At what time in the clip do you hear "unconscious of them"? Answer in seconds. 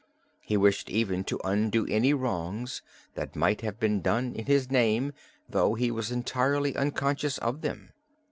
6.75-7.93